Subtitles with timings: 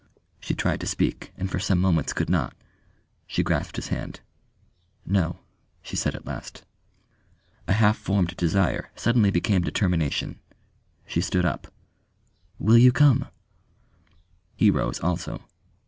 [0.39, 2.55] She tried to speak, and for some moments could not.
[3.27, 4.21] She grasped his hand.
[5.05, 5.41] "No,"
[5.83, 6.65] she said at last.
[7.67, 10.39] A half formed desire suddenly became determination.
[11.05, 11.71] She stood up.
[12.57, 13.27] "Will you come?"
[14.55, 15.43] He rose also.